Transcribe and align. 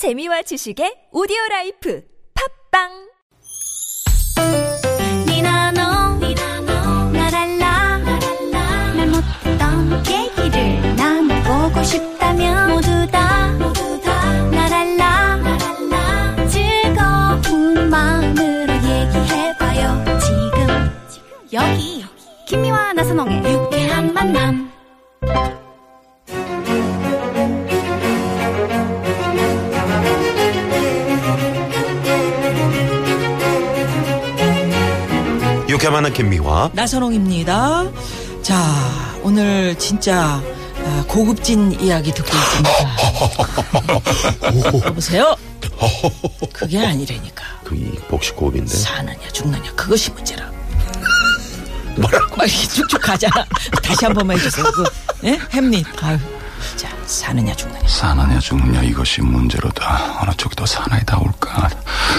재미와 0.00 0.40
지식의 0.40 1.12
오디오 1.12 1.36
라이프 1.50 2.00
팝빵! 2.72 2.88
니나노 5.28 6.16
나랄라 7.12 7.98
말 23.18 23.26
못했 23.26 23.59
만남 36.00 36.14
김미화. 36.14 36.70
나선홍입니다. 36.72 37.90
자, 38.40 39.14
오늘 39.22 39.76
진짜 39.78 40.42
아, 40.82 41.04
고급진 41.06 41.78
이야기 41.78 42.10
듣고 42.12 42.30
있습니다. 42.34 42.70
여보세요? 44.88 45.36
그게 46.54 46.78
아니라니까. 46.78 47.44
그이 47.64 47.92
복식 48.08 48.34
호흡인데. 48.40 48.74
사느냐 48.74 49.28
죽느냐 49.30 49.70
그것이 49.74 50.10
문제라. 50.12 50.50
뭐라고? 51.96 52.34
빨리 52.36 52.50
쭉쭉 52.50 52.98
가잖아. 53.02 53.44
다시 53.82 54.06
한 54.06 54.14
번만 54.14 54.38
해주세요. 54.38 54.64
그 54.72 54.84
예? 55.24 55.38
햄릿. 55.52 55.86
아유. 56.02 56.18
자, 56.76 56.88
사느냐 57.10 57.52
죽느냐. 57.54 57.88
사느냐 57.88 58.38
죽느냐 58.38 58.82
이것이 58.82 59.20
문제로다. 59.20 60.20
어느 60.22 60.30
쪽이 60.36 60.54
더 60.54 60.64
사나이 60.64 61.04
다올까. 61.04 61.68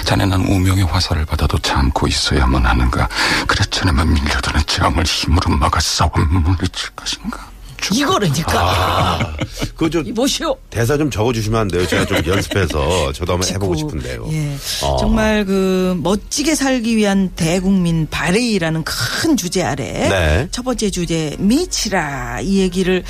자네는 0.03 0.41
운명의 0.47 0.83
화살을 0.83 1.25
받아도 1.25 1.57
참고 1.59 2.07
있어야만 2.07 2.65
하는가. 2.65 3.07
그랬자네만 3.47 4.13
밀려드는 4.13 4.61
재앙을 4.67 5.05
힘으로 5.05 5.55
막아 5.55 5.79
싸워 5.79 6.11
물리칠 6.17 6.89
것인가. 6.89 7.39
죽어. 7.81 7.95
이거라니까. 7.95 8.59
아, 8.59 9.33
그거 9.75 9.89
좀 9.89 10.05
이 10.07 10.11
뭐시오? 10.11 10.55
대사 10.69 10.97
좀 10.97 11.09
적어주시면 11.11 11.59
안 11.59 11.67
돼요? 11.67 11.85
제가 11.87 12.05
좀 12.05 12.17
연습해서 12.25 13.11
저도 13.13 13.33
한번 13.33 13.49
해보고 13.49 13.75
싶은데요. 13.75 14.27
예. 14.31 14.55
어. 14.83 14.97
정말 14.97 15.45
그 15.45 15.97
멋지게 16.01 16.55
살기 16.55 16.95
위한 16.95 17.31
대국민 17.35 18.07
발해이라는 18.09 18.83
큰 18.83 19.35
주제 19.37 19.63
아래 19.63 20.09
네. 20.09 20.47
첫 20.51 20.63
번째 20.63 20.89
주제 20.89 21.35
미치라 21.39 22.41
이 22.41 22.59
얘기를 22.59 23.03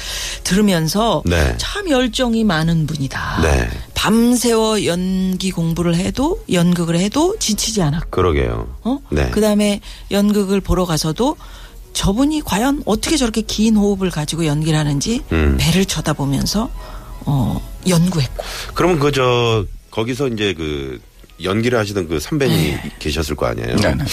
들으면서 0.43 1.21
네. 1.25 1.55
참 1.57 1.89
열정이 1.89 2.43
많은 2.43 2.87
분이다. 2.87 3.41
네. 3.43 3.69
밤새워 3.93 4.85
연기 4.85 5.51
공부를 5.51 5.95
해도 5.95 6.43
연극을 6.51 6.97
해도 6.97 7.35
지치지 7.37 7.81
않았고 7.83 8.09
그러게요. 8.09 8.75
어? 8.83 8.97
네. 9.11 9.29
그다음에 9.29 9.79
연극을 10.09 10.59
보러 10.59 10.85
가서도 10.85 11.37
저분이 11.93 12.41
과연 12.41 12.83
어떻게 12.85 13.17
저렇게 13.17 13.41
긴 13.41 13.75
호흡을 13.75 14.09
가지고 14.09 14.45
연기를 14.45 14.77
하는지 14.77 15.21
음. 15.31 15.57
배를 15.59 15.85
쳐다보면서 15.85 16.69
어 17.25 17.61
연구했고 17.87 18.43
그러면 18.73 18.99
그 18.99 19.11
저 19.11 19.65
거기서 19.91 20.29
이제 20.29 20.53
그 20.53 20.99
연기를 21.43 21.77
하시던 21.77 22.07
그 22.07 22.19
선배님이 22.19 22.61
네. 22.63 22.91
계셨을 22.99 23.35
거 23.35 23.45
아니에요? 23.47 23.75
네 23.75 23.93
네. 23.95 24.03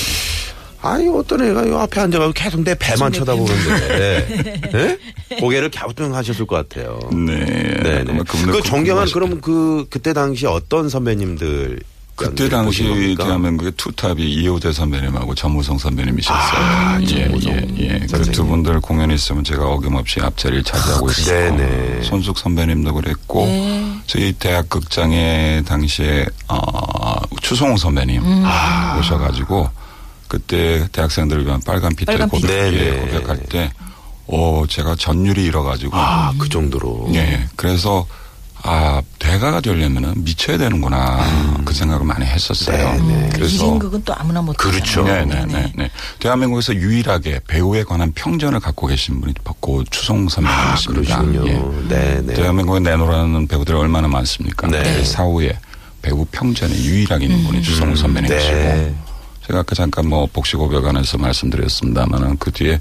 아니 0.80 1.08
어떤 1.08 1.42
애가 1.44 1.68
요 1.68 1.78
앞에 1.78 2.00
앉아가지고 2.00 2.32
계속 2.32 2.60
내 2.62 2.74
배만 2.76 3.12
내 3.12 3.18
쳐다보는데 3.18 4.28
예? 4.74 5.36
고개를 5.40 5.70
갸우뚱 5.70 6.14
하셨을 6.14 6.46
것 6.46 6.56
같아요. 6.68 6.98
네. 7.12 7.44
네네. 7.44 8.04
아마 8.12 8.22
그분들 8.22 8.52
그 8.52 8.62
존경한 8.62 9.08
그러면 9.12 9.40
그 9.40 9.86
그때 9.90 10.12
당시 10.12 10.46
어떤 10.46 10.88
선배님들 10.88 11.80
그때 12.18 12.48
당시 12.48 12.82
겁니까? 12.82 13.24
대한민국의 13.24 13.72
투탑이 13.76 14.22
이호재 14.22 14.72
선배님하고 14.72 15.34
전무성 15.34 15.78
선배님이셨어요. 15.78 16.60
아, 16.60 16.98
예, 17.00 17.06
전무성 17.06 17.52
예, 17.52 17.66
예. 17.78 18.06
그. 18.10 18.22
두 18.32 18.44
분들 18.44 18.80
공연 18.80 19.10
있으면 19.12 19.44
제가 19.44 19.64
어김없이 19.64 20.20
앞자리를 20.20 20.64
차지하고 20.64 21.08
있었고 21.10 21.30
네네. 21.30 22.02
손숙 22.02 22.38
선배님도 22.38 22.92
그랬고 22.94 23.46
네. 23.46 23.98
저희 24.06 24.32
대학 24.32 24.68
극장에 24.68 25.62
당시에 25.66 26.26
어, 26.48 27.20
추성호 27.40 27.76
선배님 27.76 28.20
음. 28.22 28.42
아, 28.44 28.98
오셔가지고 28.98 29.70
그때 30.26 30.86
대학생들을 30.92 31.46
위한 31.46 31.60
빨간 31.64 31.94
피트 31.94 32.26
고백. 32.28 32.50
예, 32.50 32.70
네네. 32.70 33.12
고백할 33.12 33.38
때 33.48 33.72
어, 34.26 34.64
제가 34.68 34.94
전율이 34.96 35.44
잃어가지고 35.44 35.96
아, 35.96 36.32
그 36.38 36.48
정도로. 36.48 37.10
예. 37.14 37.48
그래서 37.56 38.06
아 38.62 39.00
대가가 39.38 39.60
되려면은 39.60 40.24
미쳐야 40.24 40.58
되는구나 40.58 41.24
그 41.64 41.72
생각을 41.72 42.04
많이 42.04 42.26
했었어요. 42.26 42.90
음. 42.98 43.08
네네. 43.08 43.28
그래서 43.34 43.64
1인극은 43.64 44.04
또 44.04 44.12
아무나 44.16 44.42
못 44.42 44.56
그렇죠. 44.56 45.04
네네네. 45.04 45.72
네. 45.76 45.90
대한민국에서 46.18 46.74
유일하게 46.74 47.40
배우에 47.46 47.84
관한 47.84 48.10
평전을 48.12 48.58
갖고 48.58 48.88
계신 48.88 49.20
분이 49.20 49.34
고 49.60 49.82
아, 49.82 49.98
선배님이십니다. 50.28 51.18
그러시군요. 51.18 51.48
예. 51.48 51.88
네네. 51.88 52.34
대한민국에 52.34 52.80
내노라는 52.80 53.46
배우들이 53.46 53.76
얼마나 53.76 54.08
많습니까? 54.08 54.66
네. 54.66 54.82
그 54.82 55.04
사후에 55.04 55.56
배우 56.02 56.24
평전에 56.32 56.74
유일하게 56.74 57.26
있는 57.26 57.44
분이 57.44 57.62
추성 57.62 57.94
선배님이시고 57.94 58.54
네. 58.54 58.94
제가 59.46 59.60
아까 59.60 59.74
잠깐 59.74 60.08
뭐 60.08 60.28
복식호흡에 60.32 60.80
관해서 60.80 61.16
말씀드렸습니다만은 61.16 62.38
그 62.38 62.50
뒤에 62.50 62.80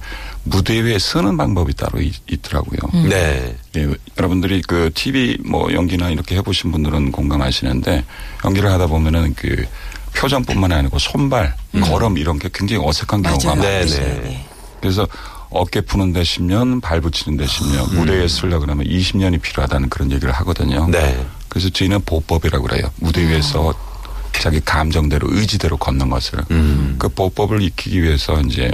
무대 0.49 0.81
위에 0.81 0.97
쓰는 0.99 1.37
방법이 1.37 1.73
따로 1.73 2.01
있, 2.01 2.13
더라고요 2.41 3.07
네. 3.09 3.55
예, 3.75 3.87
여러분들이 4.17 4.61
그 4.61 4.91
TV 4.93 5.37
뭐 5.45 5.71
연기나 5.73 6.09
이렇게 6.09 6.35
해보신 6.37 6.71
분들은 6.71 7.11
공감하시는데 7.11 8.05
연기를 8.45 8.71
하다 8.71 8.87
보면은 8.87 9.33
그 9.35 9.65
표정뿐만 10.15 10.71
아니고 10.71 10.97
손발, 10.99 11.55
걸음 11.83 12.17
이런 12.17 12.39
게 12.39 12.49
굉장히 12.51 12.83
어색한 12.85 13.21
경우가 13.21 13.55
맞아요. 13.55 13.59
많아요. 13.61 13.85
네네. 13.85 14.21
네. 14.21 14.45
그래서 14.79 15.07
어깨 15.49 15.81
푸는데 15.81 16.23
10년, 16.23 16.81
발 16.81 17.01
붙이는데 17.01 17.45
10년, 17.45 17.93
무대에 17.93 18.27
쓰려 18.27 18.59
그러면 18.59 18.85
20년이 18.85 19.41
필요하다는 19.41 19.89
그런 19.89 20.11
얘기를 20.11 20.31
하거든요. 20.33 20.87
네. 20.89 21.25
그래서 21.49 21.69
저희는 21.69 22.01
보법이라고 22.01 22.67
그래요. 22.67 22.89
무대 22.97 23.27
위에서 23.27 23.73
자기 24.33 24.59
감정대로 24.59 25.27
의지대로 25.31 25.77
걷는 25.77 26.09
것을. 26.09 26.39
음. 26.51 26.95
그 26.99 27.09
보법을 27.09 27.61
익히기 27.61 28.01
위해서 28.01 28.39
이제 28.41 28.71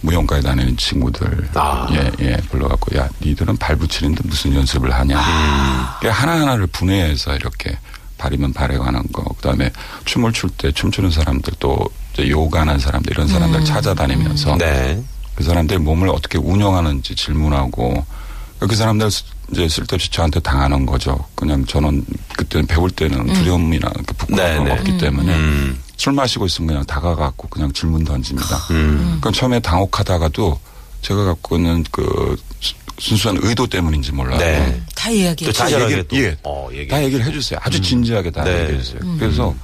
무용가에 0.00 0.40
다니는 0.40 0.76
친구들 0.76 1.48
아. 1.54 1.86
예, 1.92 2.10
예, 2.20 2.36
불러갖고 2.50 2.96
야, 2.96 3.08
니들은 3.20 3.56
발 3.56 3.76
붙이는데 3.76 4.22
무슨 4.24 4.54
연습을 4.54 4.92
하냐. 4.92 5.16
아. 5.18 5.98
그 6.00 6.08
하나하나를 6.08 6.66
분해해서 6.68 7.34
이렇게 7.34 7.76
발이면 8.16 8.52
발에 8.52 8.76
관한 8.78 9.04
거, 9.12 9.22
그 9.22 9.42
다음에 9.42 9.70
춤을 10.04 10.32
출 10.32 10.50
때 10.50 10.72
춤추는 10.72 11.10
사람들 11.10 11.52
또 11.60 11.78
이제 12.14 12.28
요가하는 12.28 12.78
사람들 12.78 13.12
이런 13.12 13.28
사람들 13.28 13.64
찾아다니면서 13.64 14.56
네. 14.56 15.02
그 15.36 15.44
사람들 15.44 15.78
몸을 15.78 16.08
어떻게 16.08 16.36
운영하는지 16.38 17.14
질문하고 17.14 18.04
그 18.58 18.74
사람들 18.74 19.08
이제 19.52 19.68
쓸데없이 19.68 20.10
저한테 20.10 20.40
당하는 20.40 20.84
거죠. 20.84 21.24
그냥 21.36 21.64
저는 21.64 22.04
그때는 22.36 22.66
배울 22.66 22.90
때는 22.90 23.32
두려움이나 23.34 23.88
그 24.04 24.14
부끄러움이 24.14 24.64
네네. 24.64 24.70
없기 24.72 24.98
때문에 24.98 25.32
음. 25.34 25.78
술 25.98 26.12
마시고 26.14 26.46
있으면 26.46 26.68
그냥 26.68 26.84
다가가고 26.86 27.48
그냥 27.48 27.72
질문 27.72 28.04
던집니다. 28.04 28.56
음. 28.70 29.18
그럼 29.20 29.34
처음에 29.34 29.58
당혹하다가도 29.60 30.58
제가 31.02 31.24
갖고 31.24 31.56
있는 31.56 31.84
그 31.90 32.36
수- 32.60 32.74
순수한 32.98 33.38
의도 33.42 33.66
때문인지 33.66 34.12
몰라요. 34.12 34.38
네. 34.38 34.80
다 34.94 35.10
이야기해. 35.10 35.52
또다 35.52 35.70
얘기를, 35.82 36.06
또, 36.08 36.16
예. 36.16 36.36
어, 36.44 36.68
얘기. 36.72 36.88
다 36.88 37.02
얘기를 37.04 37.24
해주세요. 37.26 37.58
아주 37.62 37.80
진지하게 37.80 38.30
다 38.30 38.44
네. 38.44 38.62
얘기해 38.64 38.78
주세요. 38.82 39.00
그래서 39.18 39.54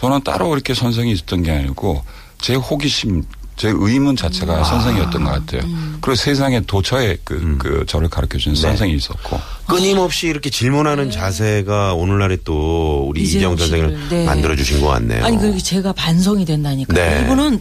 저는 0.00 0.22
따로 0.24 0.54
이렇게 0.54 0.74
선생이 0.74 1.12
있었던 1.12 1.42
게 1.42 1.50
아니고 1.52 2.04
제 2.40 2.54
호기심, 2.54 3.24
제 3.56 3.68
의문 3.72 4.16
자체가 4.16 4.64
선생이었던 4.64 5.24
것 5.24 5.30
같아요. 5.30 5.62
그리고 6.00 6.16
세상에 6.16 6.60
도처에 6.60 7.18
그, 7.24 7.56
그 7.58 7.84
저를 7.86 8.08
가르쳐 8.08 8.36
주는 8.38 8.56
선생이 8.56 8.94
있었고. 8.94 9.40
끊임없이 9.66 10.26
이렇게 10.26 10.50
질문하는 10.50 11.10
자세가 11.10 11.94
오늘날에 11.94 12.36
또 12.44 13.06
우리 13.08 13.22
이정 13.22 13.38
이재용 13.38 13.56
선생을 13.56 14.08
네. 14.10 14.24
만들어 14.26 14.54
주신 14.56 14.80
것 14.80 14.88
같네요. 14.88 15.24
아니 15.24 15.38
그리고 15.38 15.58
제가 15.58 15.92
반성이 15.92 16.44
된다니까. 16.44 16.92
네. 16.92 17.22
이분은 17.24 17.60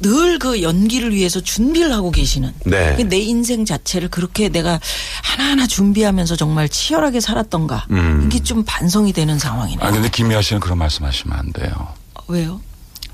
늘 0.00 0.34
그 0.38 0.62
연기를 0.62 1.14
위해서 1.14 1.40
준비를 1.40 1.92
하고 1.92 2.10
계시는. 2.10 2.52
네. 2.66 2.96
내 3.04 3.18
인생 3.18 3.64
자체를 3.64 4.08
그렇게 4.08 4.48
내가 4.48 4.80
하나하나 5.22 5.66
준비하면서 5.66 6.36
정말 6.36 6.68
치열하게 6.68 7.20
살았던가. 7.20 7.86
음. 7.90 8.24
이게 8.26 8.42
좀 8.42 8.64
반성이 8.66 9.12
되는 9.12 9.38
상황이네요. 9.38 9.86
아, 9.86 9.90
근데 9.92 10.08
김미아 10.10 10.42
씨는 10.42 10.60
그런 10.60 10.78
말씀 10.78 11.04
하시면 11.04 11.38
안 11.38 11.52
돼요. 11.52 11.70
왜요? 12.28 12.60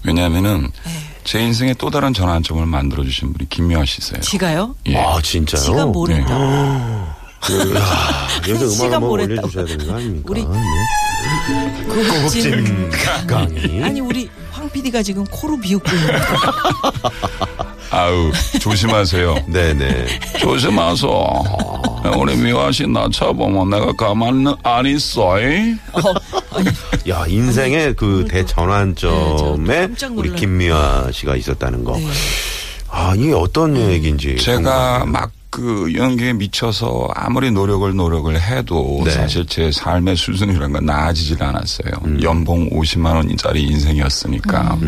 왜냐하면은 0.05 0.71
네. 0.85 0.93
제 1.25 1.41
인생에 1.41 1.75
또 1.75 1.91
다른 1.91 2.13
전환점을 2.15 2.65
만들어 2.67 3.05
주신 3.05 3.33
분이 3.33 3.49
김미아 3.49 3.85
씨세요. 3.85 4.21
지가요? 4.21 4.75
예. 4.87 4.97
아, 4.97 5.21
진짜요? 5.23 5.63
지가 5.63 5.87
뭘 5.87 6.11
네. 6.11 6.17
했다. 6.21 7.17
그, 7.43 7.75
야, 7.77 8.29
여기서 8.49 8.65
음악 8.67 8.75
시간 8.75 8.93
한번 8.95 9.09
뭘 9.09 9.21
올려주셔야. 9.23 9.65
되는 9.67 9.87
거 9.87 9.95
아닙니까? 9.95 10.27
우리 10.29 10.45
네. 10.45 11.85
고급진 11.89 12.91
강의. 13.27 13.83
아니 13.85 14.01
우리 14.01 14.29
황 14.51 14.69
PD가 14.71 15.03
지금 15.03 15.25
코로 15.25 15.59
비웃고 15.59 15.91
있는 15.95 16.15
아우 17.91 18.31
조심하세요. 18.61 19.47
네네. 19.49 20.07
조심하소. 20.39 21.45
우리 22.17 22.37
미화 22.37 22.71
씨나 22.71 23.09
쳐보면 23.13 23.69
내가 23.71 23.93
가만히 23.93 24.55
안 24.63 24.87
있어. 24.87 25.41
이? 25.41 25.75
어, 25.93 26.01
야 27.09 27.25
인생의 27.27 27.95
그 27.97 28.25
네, 28.29 28.45
저 28.45 28.63
대전환점에 28.65 29.79
깜짝 29.89 30.17
우리. 30.17 30.35
김미아 30.35 31.11
씨가 31.13 31.37
있었다는 31.37 31.85
거. 31.85 31.97
네. 31.97 32.07
아 32.89 33.15
이게 33.17 33.33
어떤 33.33 33.77
얘기인지. 33.77 34.37
제가 34.37 35.05
막 35.07 35.31
그 35.51 35.93
연기에 35.97 36.33
미쳐서 36.33 37.09
아무리 37.13 37.51
노력을 37.51 37.93
노력을 37.97 38.41
해도 38.41 39.03
네. 39.05 39.11
사실 39.11 39.45
제 39.47 39.73
삶의 39.73 40.15
수준이라는 40.17 40.73
건 40.73 40.87
나아지질 40.87 41.43
않았어요. 41.43 41.91
연봉 42.23 42.71
50만 42.71 43.17
원짜리 43.17 43.65
인생이었으니까 43.65 44.79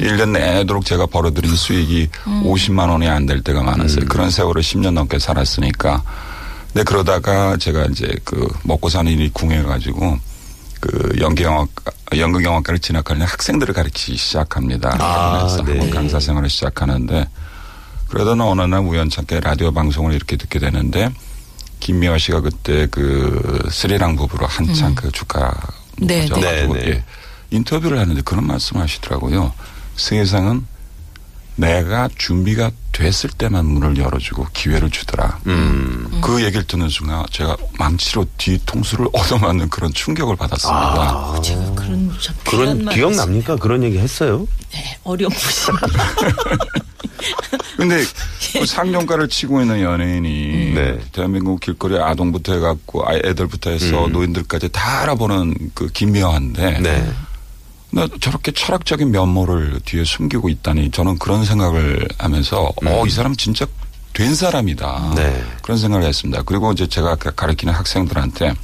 일 0.00 0.16
1년 0.16 0.30
내도록 0.30 0.84
제가 0.84 1.06
벌어들인 1.06 1.54
수익이 1.54 2.08
50만 2.24 2.90
원이 2.90 3.06
안 3.06 3.26
될 3.26 3.42
때가 3.42 3.62
많았어요. 3.62 4.06
그런 4.06 4.28
세월을 4.30 4.60
10년 4.60 4.90
넘게 4.94 5.20
살았으니까. 5.20 6.02
근데 6.72 6.82
그러다가 6.82 7.56
제가 7.56 7.84
이제 7.84 8.08
그 8.24 8.44
먹고 8.64 8.88
사는 8.88 9.10
일이 9.12 9.30
궁해가지고 9.32 10.18
그 10.80 11.16
연기영화 11.18 11.66
연극영화과를 12.16 12.78
진학하는 12.78 13.26
학생들을 13.26 13.74
가르치기 13.74 14.16
시작합니다. 14.16 14.96
아, 15.00 15.38
그래서 15.38 15.62
네. 15.64 15.90
강사 15.90 16.20
생활을 16.20 16.48
시작하는데 16.48 17.28
그러던 18.08 18.40
어느 18.40 18.62
날 18.62 18.80
우연찮게 18.80 19.40
라디오 19.40 19.72
방송을 19.72 20.14
이렇게 20.14 20.36
듣게 20.36 20.58
되는데 20.58 21.10
김미화 21.80 22.18
씨가 22.18 22.40
그때 22.40 22.86
그 22.90 23.68
스리랑 23.70 24.16
부부로 24.16 24.46
한창 24.46 24.94
그 24.94 25.10
주가 25.12 25.54
네? 25.96 26.26
네. 26.26 26.40
네, 26.40 26.66
네. 26.66 26.88
예, 26.88 27.04
인터뷰를 27.50 27.98
하는데 27.98 28.20
그런 28.22 28.46
말씀하시더라고요. 28.46 29.52
세상은 29.96 30.66
내가 31.68 32.08
준비가 32.16 32.70
됐을 32.92 33.30
때만 33.30 33.66
문을 33.66 33.98
열어주고 33.98 34.46
기회를 34.52 34.90
주더라. 34.90 35.40
음. 35.46 36.20
그 36.22 36.42
얘기를 36.44 36.64
듣는 36.64 36.88
순간 36.88 37.24
제가 37.30 37.56
망치로 37.78 38.26
뒤통수를 38.38 39.08
얻어맞는 39.12 39.68
그런 39.68 39.92
충격을 39.92 40.36
받았습니다. 40.36 40.80
아, 40.80 41.40
제가 41.42 41.72
그런 41.74 42.12
참 42.20 42.34
그런 42.44 42.88
기억납니까? 42.88 43.56
그런 43.56 43.82
얘기 43.82 43.98
했어요? 43.98 44.46
네, 44.72 44.98
어렴풋이. 45.02 45.72
근데 47.76 48.04
그 48.52 48.66
상용가를 48.66 49.28
치고 49.28 49.60
있는 49.60 49.80
연예인이 49.82 50.72
네. 50.74 50.98
대한민국 51.12 51.60
길거리 51.60 51.96
아동부터 51.98 52.54
해갖고 52.54 53.06
아- 53.08 53.14
애들부터 53.14 53.70
해서 53.70 54.06
음. 54.06 54.12
노인들까지 54.12 54.68
다 54.70 55.02
알아보는 55.02 55.54
그 55.74 55.86
김미화인데 55.88 56.80
네. 56.80 57.12
나 57.90 58.06
저렇게 58.20 58.52
철학적인 58.52 59.10
면모를 59.10 59.80
뒤에 59.84 60.04
숨기고 60.04 60.48
있다니 60.50 60.90
저는 60.90 61.18
그런 61.18 61.44
생각을 61.44 62.06
하면서 62.18 62.70
어이 62.84 63.08
사람 63.10 63.34
진짜 63.34 63.66
된 64.12 64.34
사람이다 64.34 65.10
음. 65.10 65.14
네. 65.14 65.42
그런 65.62 65.78
생각을 65.78 66.06
했습니다. 66.06 66.42
그리고 66.42 66.72
이제 66.72 66.86
제가 66.86 67.14
가- 67.16 67.30
가르치는 67.30 67.72
학생들한테 67.72 68.54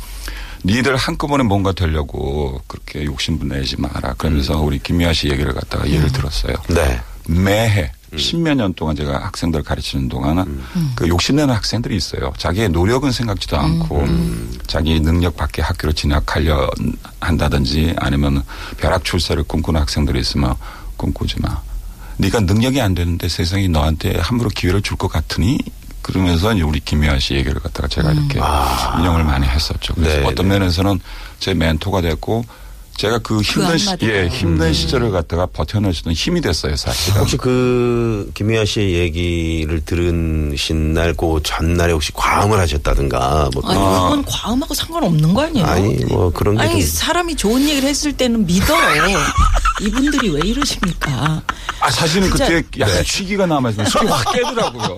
니들 0.67 0.97
한꺼번에 0.97 1.44
뭔가 1.44 1.73
되려고 1.73 2.61
그렇게 2.67 3.05
욕심부 3.05 3.44
내지 3.47 3.81
마라 3.81 4.15
그러면서 4.15 4.59
우리 4.61 4.79
김미아 4.79 5.12
씨 5.12 5.29
얘기를 5.29 5.53
갖다가 5.55 5.88
예를 5.88 6.11
들었어요. 6.11 6.55
네. 6.69 7.00
매해 7.29 7.82
음. 7.82 8.03
십몇 8.16 8.56
년 8.56 8.75
동안 8.75 8.96
제가 8.96 9.25
학생들 9.25 9.62
가르치는 9.62 10.08
동안은 10.08 10.61
그 10.94 11.08
욕심내는 11.08 11.55
학생들이 11.55 11.96
있어요. 11.96 12.32
자기의 12.38 12.69
노력은 12.70 13.12
생각지도 13.12 13.56
않고 13.58 14.00
음. 14.00 14.52
자기 14.66 15.00
능력 15.00 15.37
밖에 15.37 15.62
학교로 15.62 15.93
진학하려 15.93 16.70
한다든지 17.20 17.94
아니면 17.99 18.43
벼락 18.78 19.05
출세를 19.05 19.44
꿈꾸는 19.44 19.81
학생들이 19.81 20.20
있으면 20.20 20.55
꿈꾸지 20.96 21.40
마. 21.40 21.61
네가 22.16 22.40
능력이 22.40 22.81
안 22.81 22.94
되는데 22.94 23.28
세상이 23.28 23.69
너한테 23.69 24.19
함부로 24.20 24.49
기회를 24.50 24.82
줄 24.82 24.96
것 24.96 25.08
같으니 25.08 25.58
그러면서 26.02 26.52
이제 26.52 26.62
우리 26.62 26.78
김미아 26.81 27.19
씨 27.19 27.34
얘기를 27.34 27.58
갖다가 27.61 27.88
제가 27.88 28.12
이렇게 28.12 28.38
인용을 29.00 29.25
많이 29.25 29.46
했었죠. 29.46 29.94
그래서 29.94 30.19
아. 30.19 30.20
네, 30.20 30.26
어떤 30.26 30.49
네. 30.49 30.58
면에서는 30.58 31.00
제 31.40 31.55
멘토가 31.55 32.02
됐고 32.02 32.44
제가 32.96 33.19
그 33.19 33.41
힘든 33.43 33.76
시, 33.76 33.87
한마디가. 33.88 34.12
예, 34.12 34.29
힘든 34.29 34.73
시절을 34.73 35.11
갖다가 35.11 35.46
버텨낼 35.46 35.93
수 35.93 36.02
있는 36.02 36.14
힘이 36.14 36.41
됐어요, 36.41 36.76
사실은. 36.76 37.20
혹시 37.20 37.37
그 37.37 38.31
김미아 38.35 38.64
씨의 38.64 38.94
얘기를 38.94 39.85
들으신 39.85 40.94
날그 40.94 41.41
전날에 41.43 41.93
혹시 41.93 42.12
과음을 42.12 42.58
하셨다든가 42.61 43.50
뭐 43.52 43.62
아니, 43.69 43.79
그런 43.79 43.94
그건 44.02 44.25
과음하고 44.26 44.75
상관없는 44.75 45.35
거 45.35 45.43
아니에요? 45.43 45.67
아니 45.67 46.05
뭐 46.05 46.31
그런 46.32 46.55
게 46.56 46.62
아니, 46.62 46.73
좀 46.73 46.81
사람이 46.82 47.35
좋은 47.37 47.62
얘기를 47.69 47.88
했을 47.88 48.12
때는 48.17 48.46
믿어. 48.46 48.75
이분들이 49.82 50.31
왜 50.31 50.40
이러십니까? 50.44 51.43
아, 51.81 51.90
사실은 51.90 52.29
진짜- 52.29 52.47
그때 52.47 52.81
약간 52.81 53.02
취기가 53.05 53.44
남아있으면 53.47 53.90
술이 53.90 54.06
확 54.06 54.32
깨더라고요. 54.32 54.97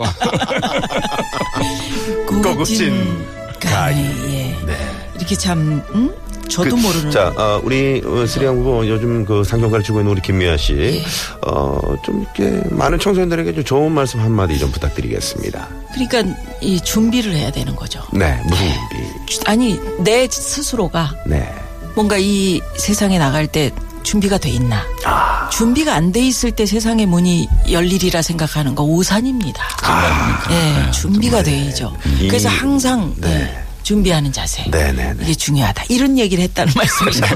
고급진 2.42 3.26
가이. 3.58 3.96
예. 3.96 4.56
이렇게 5.16 5.34
참, 5.34 5.82
응? 5.94 6.14
저도 6.48 6.76
그, 6.76 6.80
모르는. 6.80 7.10
자, 7.10 7.32
어, 7.36 7.60
우리 7.64 8.02
어, 8.04 8.26
스리양 8.26 8.56
부부 8.62 8.88
요즘 8.88 9.24
그 9.24 9.42
상경 9.44 9.70
가르치고 9.70 10.00
있는 10.00 10.12
우리 10.12 10.20
김미아 10.22 10.56
씨, 10.56 10.74
예. 10.74 11.04
어, 11.46 11.78
좀 12.04 12.22
이렇게 12.22 12.60
많은 12.70 12.98
청소년들에게 12.98 13.54
좀 13.54 13.64
좋은 13.64 13.92
말씀 13.92 14.20
한 14.20 14.32
마디 14.32 14.58
좀 14.58 14.70
부탁드리겠습니다. 14.72 15.68
그러니까 15.94 16.38
이 16.60 16.80
준비를 16.80 17.34
해야 17.34 17.50
되는 17.50 17.74
거죠. 17.74 18.02
네, 18.12 18.40
무슨 18.46 18.66
준비? 19.26 19.44
아니, 19.50 19.80
내 20.00 20.26
스스로가 20.28 21.14
네. 21.26 21.52
뭔가 21.94 22.16
이 22.18 22.60
세상에 22.76 23.18
나갈 23.18 23.46
때 23.46 23.70
준비가 24.02 24.38
돼 24.38 24.50
있나. 24.50 24.84
아, 25.04 25.48
준비가 25.50 25.94
안 25.94 26.12
돼 26.12 26.20
있을 26.26 26.52
때 26.52 26.64
세상의 26.66 27.06
문이 27.06 27.48
열리리라 27.70 28.22
생각하는 28.22 28.74
거 28.74 28.84
오산입니다. 28.84 29.62
아, 29.82 30.46
예, 30.50 30.90
준비가 30.92 31.42
돼야죠. 31.42 31.92
이- 32.20 32.28
그래서 32.28 32.48
항상 32.48 33.12
네. 33.16 33.52
예, 33.86 33.88
준비하는 33.88 34.32
자세. 34.32 34.64
네, 34.70 34.92
네, 34.92 35.12
네. 35.14 35.22
이게 35.22 35.34
중요하다. 35.34 35.84
이런 35.88 36.18
얘기를 36.18 36.42
했다는 36.44 36.72
말씀이시죠. 36.76 37.26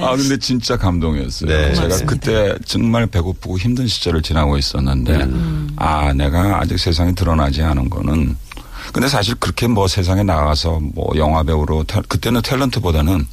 아, 0.00 0.16
근데 0.16 0.38
진짜 0.38 0.76
감동이었어요. 0.76 1.48
네. 1.50 1.74
제가 1.74 1.82
고맙습니다. 1.88 2.06
그때 2.06 2.54
정말 2.64 3.06
배고프고 3.08 3.58
힘든 3.58 3.86
시절을 3.88 4.22
지나고 4.22 4.56
있었는데, 4.58 5.14
음. 5.24 5.70
아, 5.76 6.12
내가 6.12 6.60
아직 6.60 6.78
세상에 6.78 7.12
드러나지 7.14 7.62
않은 7.62 7.90
거는, 7.90 8.36
근데 8.92 9.08
사실 9.08 9.34
그렇게 9.36 9.66
뭐 9.66 9.88
세상에 9.88 10.22
나가서 10.22 10.80
뭐 10.94 11.12
영화 11.16 11.42
배우로, 11.42 11.84
태- 11.84 12.02
그때는 12.08 12.42
탤런트보다는 12.42 13.26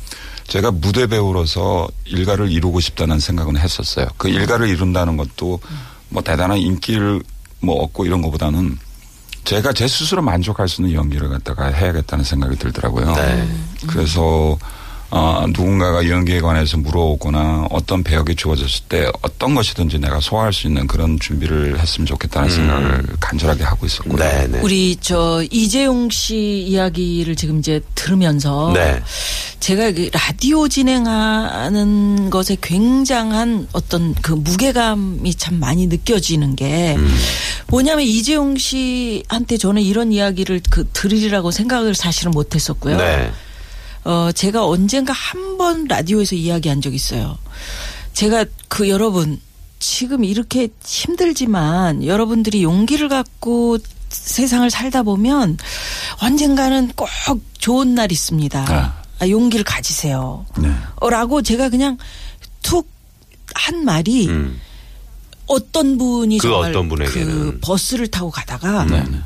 제가 0.47 0.71
무대 0.71 1.05
배우로서 1.07 1.87
일가를 2.05 2.51
이루고 2.51 2.79
싶다는 2.79 3.19
생각은 3.19 3.57
했었어요. 3.57 4.07
그 4.17 4.29
일가를 4.29 4.67
이룬다는 4.69 5.17
것도 5.17 5.59
뭐 6.09 6.23
대단한 6.23 6.57
인기를 6.57 7.21
뭐 7.61 7.83
얻고 7.83 8.05
이런 8.05 8.21
것보다는 8.21 8.77
제가 9.49 9.73
제 9.73 9.87
스스로 9.87 10.21
만족할 10.21 10.67
수 10.67 10.81
있는 10.81 10.93
연기를 10.93 11.27
갖다가 11.27 11.69
해야겠다는 11.69 12.23
생각이 12.23 12.55
들더라고요. 12.57 13.15
네. 13.15 13.47
그래서 13.87 14.59
어, 15.11 15.45
누군가가 15.47 16.07
연기에 16.07 16.39
관해서 16.39 16.77
물어오거나 16.77 17.67
어떤 17.71 18.03
배역이 18.03 18.35
주어졌을 18.35 18.83
때 18.87 19.11
어떤 19.23 19.55
것이든지 19.55 19.99
내가 19.99 20.19
소화할 20.19 20.53
수 20.53 20.67
있는 20.67 20.85
그런 20.85 21.19
준비를 21.19 21.79
했으면 21.79 22.05
좋겠다는 22.05 22.49
생각을 22.49 23.05
간절하게 23.19 23.63
하고 23.63 23.87
있었고요. 23.87 24.13
음. 24.13 24.19
네, 24.19 24.47
네. 24.47 24.59
우리 24.61 24.95
저 25.01 25.43
이재용 25.49 26.09
씨 26.11 26.63
이야기를 26.67 27.35
지금 27.35 27.59
이제 27.59 27.81
들으면서 27.95 28.71
네. 28.75 29.01
제가 29.59 29.91
그 29.91 30.09
라디오 30.13 30.67
진행하는 30.67 32.29
것에 32.29 32.57
굉장한 32.61 33.67
어떤 33.73 34.13
그 34.21 34.33
무게감이 34.33 35.33
참 35.35 35.59
많이 35.59 35.87
느껴지는 35.87 36.55
게 36.55 36.95
음. 36.97 37.15
뭐냐면 37.67 38.05
이재용 38.05 38.57
씨한테 38.57 39.57
저는 39.57 39.81
이런 39.81 40.11
이야기를 40.11 40.61
그 40.69 40.87
들으리라고 40.93 41.49
생각을 41.49 41.95
사실은 41.95 42.31
못했었고요. 42.31 42.97
네. 42.97 43.31
어, 44.09 44.31
제가 44.31 44.65
언젠가 44.65 45.13
한 45.13 45.57
번 45.59 45.85
라디오에서 45.89 46.35
이야기한 46.35 46.81
적 46.81 46.93
있어요. 46.93 47.37
제가 48.13 48.45
그 48.69 48.87
여러분, 48.87 49.41
지금 49.79 50.23
이렇게 50.23 50.69
힘들지만 50.85 52.05
여러분들이 52.05 52.63
용기를 52.63 53.09
갖고 53.09 53.77
세상을 54.07 54.69
살다 54.69 55.03
보면 55.03 55.57
언젠가는 56.21 56.91
꼭 56.95 57.09
좋은 57.57 57.93
날 57.93 58.09
있습니다. 58.11 58.65
아, 59.19 59.27
용기를 59.27 59.65
가지세요. 59.65 60.45
네. 60.57 60.71
어, 60.95 61.09
라고 61.09 61.41
제가 61.41 61.67
그냥 61.69 61.97
툭 62.61 62.87
한 63.53 63.83
말이 63.83 64.27
음. 64.29 64.61
어떤 65.47 65.97
분이 65.97 66.37
그 66.37 66.47
정말 66.47 66.69
어떤 66.69 66.87
분에게는. 66.87 67.25
그 67.25 67.59
버스를 67.61 68.07
타고 68.07 68.29
가다가 68.29 68.85
네, 68.85 69.03
네. 69.09 69.19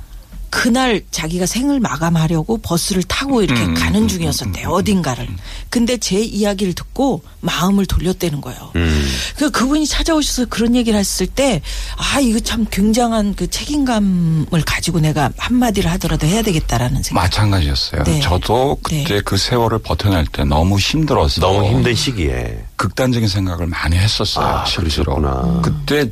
그날 0.54 1.02
자기가 1.10 1.48
생을 1.48 1.80
마감하려고 1.80 2.60
버스를 2.60 3.02
타고 3.02 3.42
이렇게 3.42 3.64
음, 3.64 3.74
가는 3.74 4.04
음, 4.04 4.08
중이었었대요. 4.08 4.70
어딘가를. 4.70 5.28
근데 5.72 5.98
제 5.98 6.20
이야기를 6.20 6.74
듣고 6.74 7.24
마음을 7.40 7.88
돌렸다는 7.88 8.40
거예요. 8.40 8.72
음. 8.76 9.04
그 9.36 9.50
그분이 9.50 9.88
찾아오셔서 9.88 10.46
그런 10.50 10.76
얘기를 10.76 10.98
했을 11.00 11.26
때 11.26 11.60
아, 11.98 12.20
이거 12.20 12.40
참 12.40 12.68
굉장한 12.70 13.34
그 13.34 13.50
책임감을 13.50 14.62
가지고 14.64 15.00
내가 15.00 15.32
한마디를 15.38 15.90
하더라도 15.94 16.28
해야 16.28 16.44
되겠다라는 16.44 17.02
생각. 17.02 17.20
마찬가지였어요. 17.24 18.04
네. 18.04 18.20
저도 18.20 18.78
그때 18.84 19.04
네. 19.06 19.22
그 19.22 19.38
세월을 19.38 19.80
버텨낼 19.80 20.28
때 20.28 20.44
너무 20.44 20.78
힘들어서 20.78 21.42
너무 21.42 21.66
힘든 21.66 21.96
시기에. 21.96 22.64
극단적인 22.76 23.28
생각을 23.28 23.66
많이 23.66 23.98
했었어요. 23.98 24.46
아, 24.46 24.66
실제로. 24.66 25.16
그러셨구나. 25.16 25.62
그때 25.64 26.12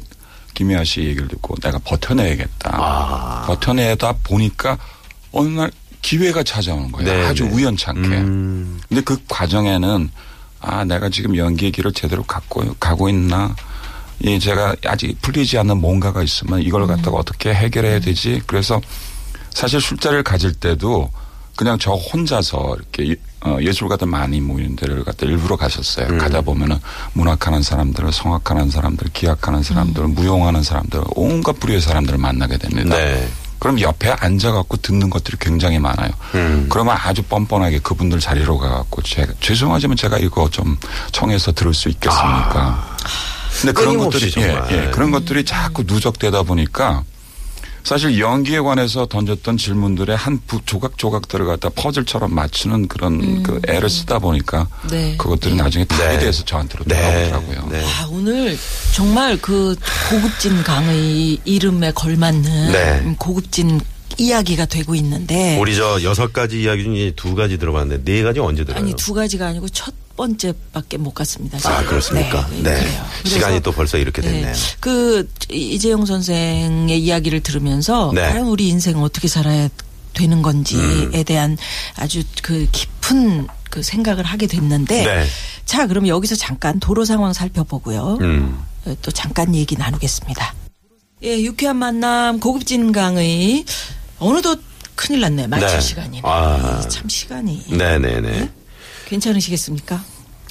김희아 0.62 0.84
씨 0.84 1.02
얘기를 1.02 1.28
듣고 1.28 1.56
내가 1.56 1.80
버텨내야겠다. 1.80 2.70
아. 2.72 3.44
버텨내다 3.48 4.14
보니까 4.24 4.78
어느 5.32 5.50
날 5.50 5.72
기회가 6.02 6.44
찾아오는 6.44 6.92
거예요. 6.92 7.12
네, 7.12 7.26
아주 7.26 7.46
네. 7.46 7.52
우연찮게. 7.52 8.08
음. 8.08 8.80
근데 8.88 9.02
그 9.02 9.18
과정에는 9.28 10.12
아 10.60 10.86
내가 10.86 11.10
지금 11.10 11.36
연기의 11.36 11.72
길을 11.72 11.94
제대로 11.94 12.22
갖고 12.24 12.64
가고 12.80 13.10
있나 13.10 13.56
이 14.20 14.40
제가 14.40 14.76
아직 14.86 15.20
풀리지 15.22 15.58
않는 15.58 15.78
뭔가가 15.78 16.22
있으면 16.22 16.62
이걸 16.62 16.86
갖다가 16.86 17.18
어떻게 17.18 17.52
해결해야 17.52 18.00
되지 18.00 18.42
그래서 18.46 18.80
사실 19.50 19.82
술자리를 19.82 20.22
가질 20.22 20.54
때도 20.54 21.10
그냥 21.62 21.78
저 21.78 21.92
혼자서 21.92 22.76
이렇게 22.76 23.16
어, 23.42 23.60
예술가들 23.62 24.08
많이 24.08 24.42
모이는 24.42 24.76
데를 24.76 25.04
갖다 25.04 25.28
일부러 25.28 25.56
갔었어요. 25.56 26.08
음. 26.08 26.18
가다 26.18 26.42
보면은 26.42 26.80
문학하는 27.14 27.62
사람들, 27.62 28.12
성악하는 28.12 28.72
사람들, 28.72 29.10
기악하는 29.14 29.62
사람들, 29.62 30.08
무용하는 30.08 30.64
사람들, 30.64 31.04
온갖 31.16 31.60
부류의 31.60 31.80
사람들을 31.80 32.18
만나게 32.18 32.58
됩니다. 32.58 32.98
네. 32.98 33.30
그럼 33.60 33.80
옆에 33.80 34.10
앉아갖고 34.10 34.78
듣는 34.78 35.12
것들이 35.12 35.38
굉장히 35.40 35.78
많아요. 35.78 36.10
음. 36.34 36.66
그러면 36.68 36.98
아주 37.00 37.22
뻔뻔하게 37.22 37.78
그분들 37.78 38.20
자리로 38.20 38.58
가갖고 38.58 39.04
제가 39.04 39.34
죄송하지만 39.40 39.96
제가 39.98 40.18
이거 40.18 40.50
좀 40.50 40.76
청해서 41.12 41.52
들을 41.52 41.76
수 41.76 41.90
있겠습니까? 41.90 42.98
근데 43.62 43.72
그런 43.74 44.00
것들이 44.00 44.34
예. 44.38 44.60
예, 44.72 44.90
그런 44.90 45.12
것들이 45.12 45.46
자꾸 45.46 45.84
누적되다 45.84 46.42
보니까 46.42 47.04
사실 47.84 48.20
연기에 48.20 48.60
관해서 48.60 49.06
던졌던 49.06 49.58
질문들의 49.58 50.16
한 50.16 50.40
부, 50.46 50.60
조각조각들을 50.66 51.46
갖다 51.46 51.70
퍼즐처럼 51.70 52.34
맞추는 52.34 52.88
그런 52.88 53.44
그 53.44 53.60
애를 53.68 53.90
쓰다 53.90 54.20
보니까 54.20 54.68
네. 54.90 55.16
그것들이 55.18 55.56
나중에 55.56 55.86
답이 55.86 56.04
네. 56.04 56.20
돼서 56.20 56.44
저한테로 56.46 56.86
네. 56.86 56.96
돌아오더라고요. 56.96 57.70
네. 57.72 57.84
아, 57.84 58.08
오늘 58.12 58.58
정말 58.94 59.38
그 59.42 59.76
고급진 60.10 60.64
강의 60.64 61.40
이름에 61.46 61.92
걸맞는 61.92 62.72
네. 62.72 63.02
음, 63.04 63.16
고급진 63.18 63.80
이야기가 64.18 64.66
되고 64.66 64.94
있는데 64.96 65.58
우리 65.60 65.76
저 65.76 66.02
여섯 66.04 66.34
가지 66.34 66.62
이야기 66.62 66.84
중에 66.84 67.14
두 67.16 67.34
가지 67.34 67.58
들어봤는데 67.58 68.04
네 68.04 68.24
가지 68.24 68.40
언제 68.40 68.64
들어요? 68.64 68.82
아니 68.82 68.94
두 68.96 69.14
가지가 69.14 69.48
아니고 69.48 69.70
첫 69.70 69.94
번째밖에 70.22 70.98
못 70.98 71.14
갔습니다. 71.14 71.58
아, 71.58 71.78
지금. 71.78 71.86
그렇습니까? 71.90 72.48
네, 72.52 72.62
네. 72.62 72.80
그래요. 72.80 73.06
시간이 73.26 73.62
또 73.62 73.72
벌써 73.72 73.98
이렇게 73.98 74.22
됐네요. 74.22 74.46
네. 74.46 74.54
그 74.80 75.28
이재용 75.50 76.06
선생의 76.06 77.00
이야기를 77.00 77.42
들으면서 77.42 78.12
네. 78.14 78.22
과연 78.22 78.48
우리 78.48 78.70
인생은 78.70 79.02
어떻게 79.02 79.28
살아야 79.28 79.68
되는 80.14 80.42
건지에 80.42 80.80
음. 80.80 81.24
대한 81.26 81.58
아주 81.96 82.24
그 82.44 82.68
깊은 82.72 83.48
그 83.72 83.82
생각을 83.82 84.24
하게 84.24 84.46
됐는데 84.46 85.04
네. 85.06 85.26
자 85.66 85.88
그럼 85.88 86.08
여기서 86.08 86.36
잠깐 86.36 86.80
도로 86.80 87.06
상황 87.06 87.34
살펴보고요. 87.34 88.20
음. 88.22 88.60
어, 88.86 88.96
또 89.02 89.10
잠깐 89.12 89.56
얘기 89.56 89.76
나누겠습니다. 89.76 90.54
예, 91.24 91.42
유쾌한 91.42 91.78
만남 91.78 92.40
고급진 92.40 92.92
강의 92.92 93.66
어느덧 94.20 94.60
큰일 94.96 95.22
났네 95.22 95.48
마칠 95.48 95.68
네. 95.68 95.82
시간이네. 95.82 96.22
아. 96.24 96.84
이참 96.86 97.10
시간이 97.10 97.66
네네 97.70 98.22
네. 98.22 98.50
괜찮으시겠습니까? 99.08 100.04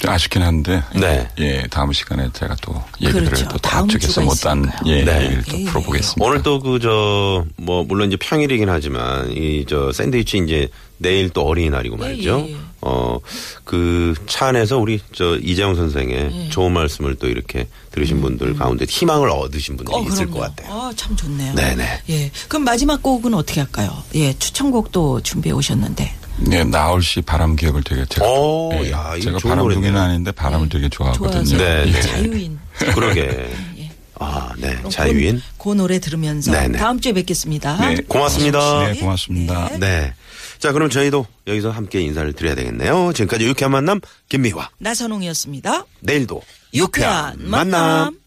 아쉽긴 0.09 0.41
한데 0.41 0.81
네. 0.95 1.27
예 1.39 1.67
다음 1.69 1.91
시간에 1.93 2.29
제가 2.33 2.55
또 2.61 2.81
얘기들을 3.01 3.25
그렇죠. 3.25 3.47
또 3.49 3.57
다음 3.57 3.83
앞쪽에서 3.85 4.07
주가 4.13 4.25
못한. 4.25 4.71
예, 4.85 5.03
네. 5.03 5.23
얘기를 5.25 5.43
또 5.43 5.57
예, 5.57 5.61
예. 5.61 5.65
풀어보겠습니다. 5.65 6.25
오늘 6.25 6.41
또 6.43 6.59
그 6.59 6.79
저 6.79 7.45
뭐 7.57 7.83
물론 7.83 8.07
이제 8.07 8.17
평일이긴 8.17 8.69
하지만 8.69 9.31
이 9.31 9.65
저 9.67 9.91
샌드위치 9.91 10.37
이제 10.39 10.67
내일 10.97 11.29
또 11.29 11.45
어린이날이고 11.47 11.97
말이죠. 11.97 12.45
예, 12.47 12.51
예. 12.53 12.57
어그 12.81 14.15
차 14.27 14.47
안에서 14.47 14.77
우리 14.77 14.99
저 15.13 15.37
이재용 15.37 15.75
선생의 15.75 16.29
예. 16.45 16.49
좋은 16.49 16.71
말씀을 16.73 17.15
또 17.15 17.27
이렇게 17.27 17.67
들으신 17.91 18.21
분들 18.21 18.55
가운데 18.55 18.85
희망을 18.87 19.29
얻으신 19.29 19.77
분들이 19.77 19.95
어, 19.95 20.01
있을 20.03 20.25
그럼요. 20.27 20.33
것 20.33 20.55
같아요. 20.55 20.73
아, 20.73 20.91
참 20.95 21.15
좋네요. 21.15 21.53
네네. 21.55 22.01
예. 22.09 22.31
그럼 22.47 22.63
마지막 22.63 23.01
곡은 23.03 23.33
어떻게 23.33 23.61
할까요? 23.61 23.91
예, 24.15 24.33
추천곡도 24.37 25.21
준비해 25.21 25.53
오셨는데. 25.53 26.13
네, 26.41 26.63
나올 26.63 27.01
씨 27.03 27.21
바람 27.21 27.55
기억을 27.55 27.83
되게 27.83 28.05
제가 28.05 28.25
오, 28.27 28.71
예, 28.83 28.91
야, 28.91 29.13
이거 29.15 29.37
제가 29.37 29.49
바람둥이는 29.49 29.81
노래네요. 29.93 29.99
아닌데 29.99 30.31
바람을 30.31 30.69
되게 30.69 30.89
좋아하거든요. 30.89 31.57
네, 31.57 31.85
네. 31.85 32.01
자유인. 32.01 32.59
그러게. 32.93 33.21
예. 33.77 33.91
아, 34.19 34.51
네. 34.57 34.75
그럼 34.75 34.89
자유인. 34.91 35.41
그, 35.57 35.69
그 35.69 35.75
노래 35.75 35.99
들으면서 35.99 36.51
네네. 36.51 36.77
다음 36.77 36.99
주에 36.99 37.13
뵙겠습니다. 37.13 37.77
네, 37.77 37.95
고맙습니다. 38.07 38.87
네, 38.91 38.99
고맙습니다. 38.99 39.69
네. 39.69 39.77
네. 39.79 40.13
자, 40.59 40.71
그럼 40.71 40.89
저희도 40.89 41.25
여기서 41.47 41.71
함께 41.71 42.01
인사를 42.01 42.31
드려야 42.33 42.53
되겠네요. 42.55 43.13
지금까지 43.13 43.45
유쾌한 43.45 43.71
만남 43.71 43.99
김미화. 44.29 44.69
나선홍이었습니다. 44.77 45.85
내일도 46.01 46.43
유쾌한 46.73 47.35
만남. 47.39 48.20